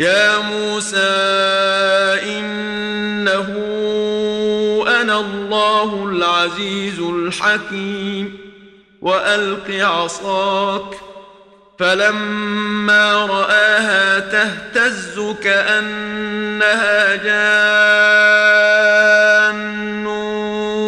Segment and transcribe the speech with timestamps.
[0.00, 0.98] يا موسى
[2.38, 3.48] إنه
[5.00, 8.38] أنا الله العزيز الحكيم
[9.02, 10.94] وألق عصاك
[11.78, 17.66] فلما رآها تهتز كأنها جان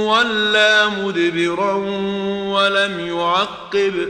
[0.08, 1.74] ولا مدبرا
[2.52, 4.08] ولم يعقب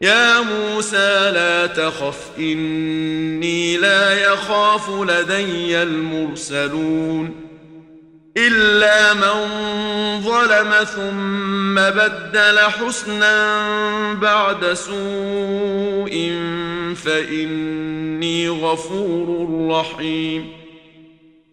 [0.00, 7.46] يا موسى لا تخف إني لا يخاف لدي المرسلون.
[8.36, 9.40] إلا من
[10.20, 16.32] ظلم ثم بدل حسنا بعد سوء
[17.04, 20.55] فإني غفور رحيم.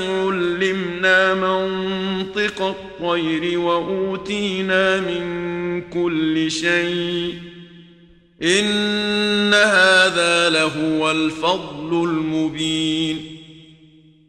[0.00, 7.34] علمنا منطق الطير وأوتينا من كل شيء.
[8.42, 13.38] إن هذا لهو الفضل المبين.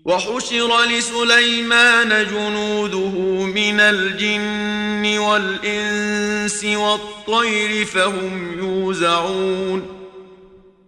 [0.05, 9.98] وحشر لسليمان جنوده من الجن والإنس والطير فهم يوزعون.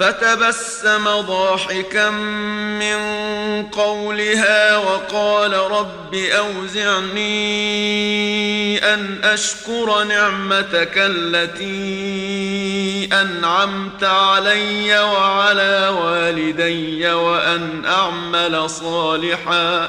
[0.00, 2.10] فتبسم ضاحكا
[2.80, 3.00] من
[3.66, 7.34] قولها وقال رب أوزعني
[8.94, 11.88] أن أشكر نعمتك التي
[13.12, 19.88] أنعمت علي وعلى والدي وأن أعمل صالحا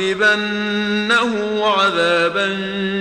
[0.00, 2.48] لأعذبنه عذابا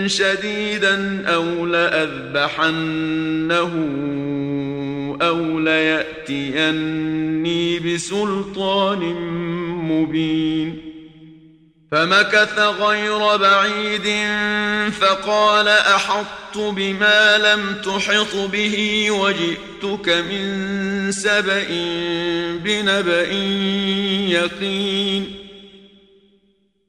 [0.08, 3.72] شديدا أو لأذبحنه
[5.22, 7.00] أو ليأتيني
[7.80, 9.00] بسلطان
[9.90, 10.94] مبين.
[11.92, 14.28] فمكث غير بعيد
[14.92, 21.66] فقال أحطت بما لم تحط به وجئتك من سبأ
[22.64, 23.32] بنبأ
[24.30, 25.43] يقين.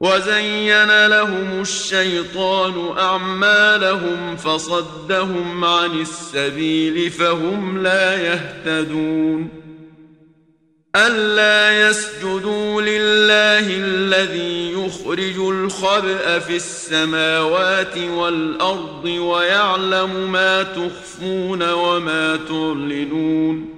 [0.00, 9.48] وزين لهم الشيطان أعمالهم فصدهم عن السبيل فهم لا يهتدون
[10.96, 23.77] ألا يسجدوا لله الذي يخرج الخبأ في السماوات والأرض ويعلم ما تخفون وما تعلنون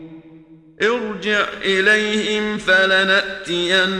[0.83, 3.91] ارجع إليهم فلنأتينهم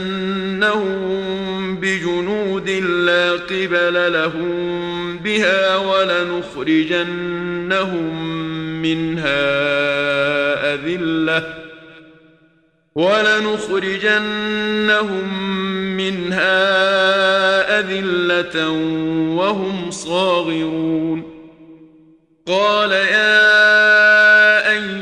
[1.80, 7.02] بجنود لا قبل لهم بها ولنخرجنهم
[8.82, 9.42] منها
[10.74, 11.54] أذلة
[12.94, 14.22] ولنخرجنهم
[15.96, 16.80] منها
[17.80, 18.68] أذلة
[19.36, 21.32] وهم صاغرون
[22.46, 23.62] قال يا
[24.70, 25.01] أيها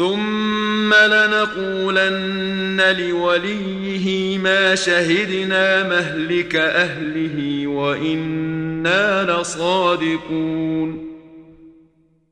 [0.00, 11.10] ثم لنقولن لوليه ما شهدنا مهلك أهله وإنا لصادقون.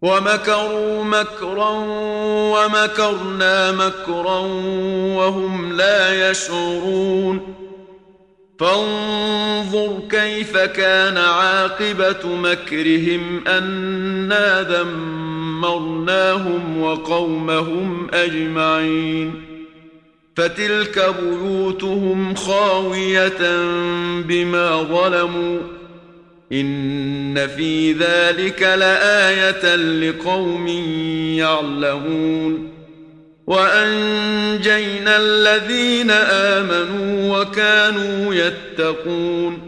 [0.02, 1.70] ومكروا مكرا
[2.54, 4.38] ومكرنا مكرا
[5.16, 7.54] وهم لا يشعرون.
[8.60, 14.62] فانظر كيف كان عاقبة مكرهم أنا
[15.58, 19.34] دمرناهم وقومهم أجمعين
[20.36, 23.38] فتلك بيوتهم خاوية
[24.22, 25.58] بما ظلموا
[26.52, 30.68] إن في ذلك لآية لقوم
[31.38, 32.68] يعلمون
[33.46, 39.67] وأنجينا الذين آمنوا وكانوا يتقون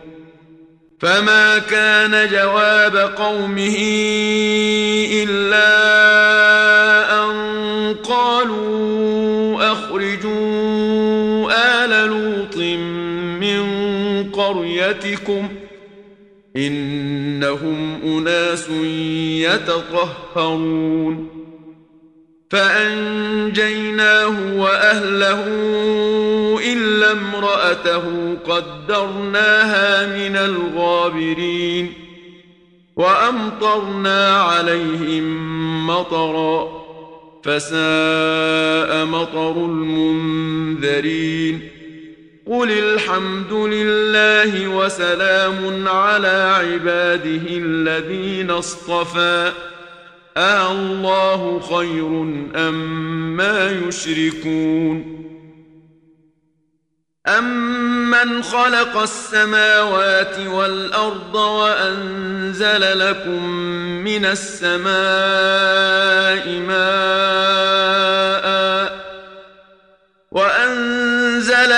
[1.01, 3.77] فما كان جواب قومه
[5.23, 5.71] إلا
[7.23, 11.51] أن قالوا أخرجوا
[11.83, 12.57] آل لوط
[13.41, 13.63] من
[14.31, 15.49] قريتكم
[16.55, 18.69] انهم اناس
[19.49, 21.27] يتطهرون
[22.49, 25.45] فانجيناه واهله
[27.11, 31.93] الا امرأته قدرناها من الغابرين
[32.95, 36.81] وأمطرنا عليهم مطرا
[37.43, 40.89] فساء مطر المنذرين
[42.47, 49.51] قل الحمد لله وسلام على عباده الذين اصطفى
[50.37, 52.07] آه الله خير
[52.55, 55.20] أم ما يشركون
[57.27, 63.49] أمن خلق السماوات والأرض وأنزل لكم
[64.03, 64.89] من السماء
[66.49, 66.91] ماء
[70.31, 71.00] وأنزل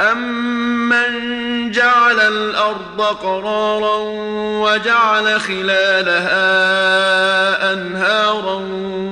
[0.00, 3.96] أمن جعل الأرض قرارا
[4.62, 6.42] وجعل خلالها
[7.72, 8.60] أنهارا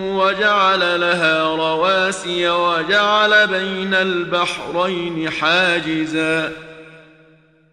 [0.00, 6.52] وجعل لها رواسي وجعل بين البحرين حاجزا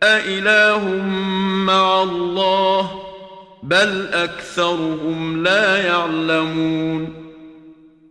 [0.04, 0.90] أإله
[1.66, 3.02] مع الله
[3.64, 7.22] بل أكثرهم لا يعلمون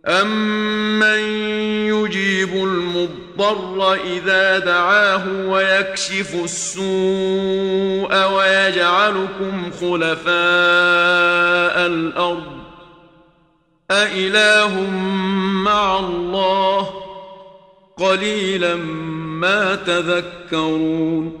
[0.07, 1.19] أمن
[1.87, 3.30] يجيب المضطر
[4.05, 10.25] إذا دعاه ويكشف السوء ويجعلكم خلفاء
[11.85, 12.61] الأرض
[13.91, 14.89] أإله
[15.65, 16.89] مع الله
[17.97, 18.75] قليلا
[19.41, 21.40] ما تذكرون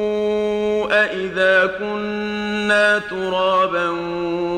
[0.91, 3.89] أإذا كنا ترابا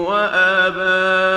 [0.10, 1.34] وآباؤنا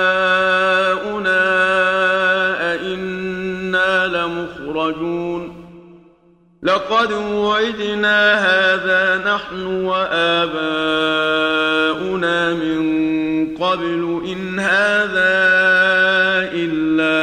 [2.73, 5.57] أئنا لمخرجون
[6.63, 10.57] لقد وعدنا هذا نحن وآباؤنا
[12.53, 12.97] من
[13.57, 15.37] قبل إن هذا
[16.53, 17.17] إلا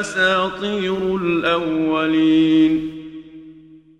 [0.00, 2.65] أساطير الأولين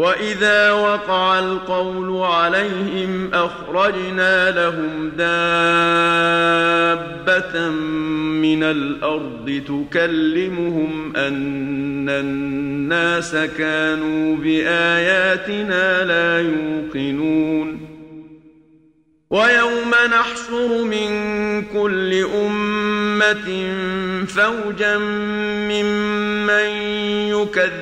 [0.00, 5.28] واذا وقع القول عليهم اخرجنا لهم دابه
[8.40, 17.80] من الأرض تكلمهم ان الناس كانوا باياتنا لا يوقنون
[19.30, 21.10] ويوم نحشر من
[21.62, 23.74] كل امه
[24.26, 24.98] فوجا
[25.68, 26.70] ممن
[27.28, 27.79] يكذب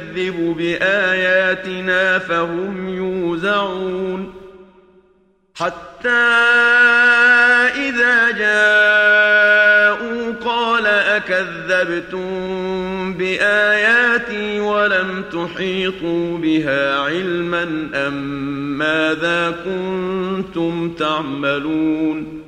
[0.55, 4.35] بآياتنا فهم يوزعون.
[5.55, 6.09] حتى
[7.77, 12.29] إذا جاءوا قال أكذبتم
[13.15, 18.15] بآياتي ولم تحيطوا بها علما أم
[18.79, 22.48] ماذا كنتم تعملون؟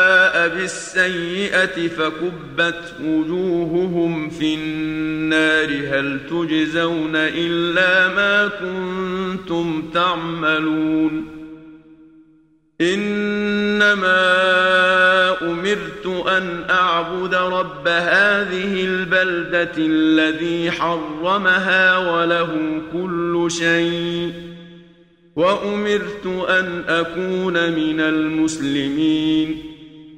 [0.47, 5.67] بالسيئة فكبت وجوههم في النار.
[5.67, 11.25] هل تجزون إلا ما كنتم تعملون؟
[12.81, 14.11] إنما
[15.41, 24.33] أمرت أن أعبد رب هذه البلدة الذي حرمها وله كل شيء.
[25.35, 29.70] وأمرت أن أكون من المسلمين.